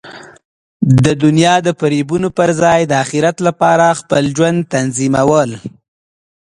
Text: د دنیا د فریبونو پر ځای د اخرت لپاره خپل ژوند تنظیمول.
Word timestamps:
د 1.05 1.07
دنیا 1.23 1.55
د 1.67 1.69
فریبونو 1.79 2.29
پر 2.37 2.49
ځای 2.61 2.79
د 2.87 2.91
اخرت 3.03 3.37
لپاره 3.47 3.97
خپل 3.99 4.23
ژوند 4.35 4.59
تنظیمول. 4.73 5.51